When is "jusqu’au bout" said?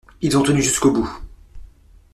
0.63-1.15